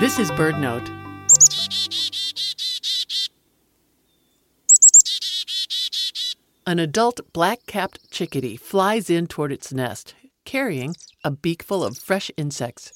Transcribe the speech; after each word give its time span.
This 0.00 0.20
is 0.20 0.30
BirdNote. 0.30 0.88
An 6.68 6.78
adult 6.78 7.20
black 7.32 7.66
capped 7.66 8.08
chickadee 8.12 8.56
flies 8.56 9.10
in 9.10 9.26
toward 9.26 9.50
its 9.50 9.72
nest, 9.72 10.14
carrying 10.44 10.94
a 11.24 11.32
beakful 11.32 11.82
of 11.82 11.98
fresh 11.98 12.30
insects. 12.36 12.92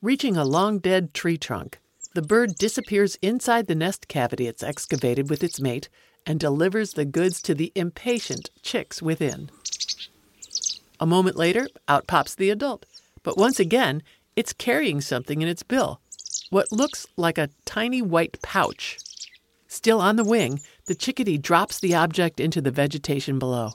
Reaching 0.00 0.34
a 0.34 0.46
long 0.46 0.78
dead 0.78 1.12
tree 1.12 1.36
trunk, 1.36 1.78
the 2.14 2.22
bird 2.22 2.54
disappears 2.54 3.18
inside 3.20 3.66
the 3.66 3.74
nest 3.74 4.08
cavity 4.08 4.46
it's 4.46 4.62
excavated 4.62 5.28
with 5.28 5.44
its 5.44 5.60
mate 5.60 5.90
and 6.24 6.40
delivers 6.40 6.94
the 6.94 7.04
goods 7.04 7.42
to 7.42 7.54
the 7.54 7.70
impatient 7.74 8.48
chicks 8.62 9.02
within. 9.02 9.50
A 10.98 11.04
moment 11.04 11.36
later, 11.36 11.68
out 11.86 12.06
pops 12.06 12.34
the 12.34 12.48
adult, 12.48 12.86
but 13.22 13.36
once 13.36 13.60
again, 13.60 14.02
it's 14.36 14.54
carrying 14.54 15.02
something 15.02 15.42
in 15.42 15.48
its 15.48 15.62
bill 15.62 16.00
what 16.50 16.72
looks 16.72 17.06
like 17.16 17.38
a 17.38 17.50
tiny 17.64 18.02
white 18.02 18.40
pouch. 18.42 18.98
Still 19.66 20.00
on 20.00 20.16
the 20.16 20.24
wing, 20.24 20.60
the 20.86 20.94
chickadee 20.94 21.38
drops 21.38 21.80
the 21.80 21.94
object 21.94 22.38
into 22.38 22.60
the 22.60 22.70
vegetation 22.70 23.38
below. 23.38 23.72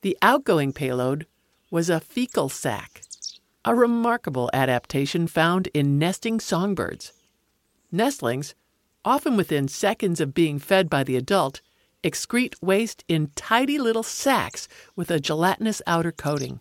The 0.00 0.18
outgoing 0.22 0.72
payload 0.72 1.26
was 1.70 1.88
a 1.88 2.00
fecal 2.00 2.48
sac, 2.48 3.02
a 3.64 3.74
remarkable 3.74 4.50
adaptation 4.52 5.26
found 5.26 5.68
in 5.68 5.98
nesting 5.98 6.40
songbirds. 6.40 7.12
Nestlings, 7.92 8.54
often 9.04 9.36
within 9.36 9.68
seconds 9.68 10.20
of 10.20 10.34
being 10.34 10.58
fed 10.58 10.90
by 10.90 11.04
the 11.04 11.16
adult, 11.16 11.60
excrete 12.02 12.54
waste 12.60 13.04
in 13.06 13.30
tidy 13.36 13.78
little 13.78 14.02
sacs 14.02 14.66
with 14.96 15.10
a 15.10 15.20
gelatinous 15.20 15.80
outer 15.86 16.10
coating. 16.10 16.60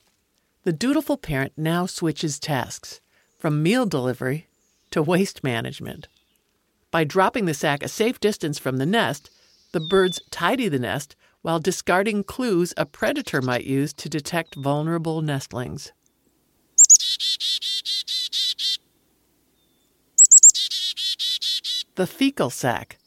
The 0.64 0.74
dutiful 0.74 1.18
parent 1.18 1.54
now 1.58 1.88
switches 1.88 2.40
tasks 2.40 3.02
from 3.40 3.64
meal 3.64 3.88
delivery 3.88 4.48
to 4.92 5.02
waste 5.02 5.44
management. 5.44 6.08
By 6.92 7.04
dropping 7.04 7.46
the 7.46 7.54
sac 7.54 7.84
a 7.84 7.88
safe 7.88 8.20
distance 8.20 8.60
from 8.60 8.78
the 8.78 8.86
nest, 8.86 9.30
the 9.72 9.80
birds 9.80 10.22
tidy 10.30 10.68
the 10.68 10.80
nest 10.80 11.16
while 11.42 11.60
discarding 11.60 12.24
clues 12.24 12.74
a 12.78 12.86
predator 12.86 13.42
might 13.42 13.64
use 13.64 13.94
to 13.94 14.10
detect 14.10 14.56
vulnerable 14.56 15.22
nestlings. 15.22 15.92
The 21.96 22.08
fecal 22.08 22.50
sac. 22.50 22.98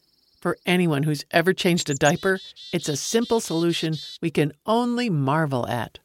For 0.41 0.57
anyone 0.65 1.03
who's 1.03 1.25
ever 1.31 1.53
changed 1.53 1.89
a 1.89 1.95
diaper, 1.95 2.39
it's 2.71 2.87
a 2.87 2.95
simple 2.95 3.39
solution 3.39 3.95
we 4.21 4.29
can 4.29 4.53
only 4.65 5.09
marvel 5.09 5.67
at. 5.67 5.97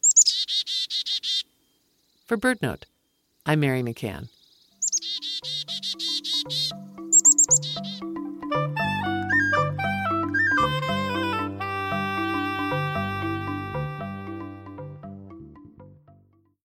For 2.24 2.38
BirdNote, 2.38 2.84
I'm 3.44 3.60
Mary 3.60 3.82
McCann. 3.82 4.28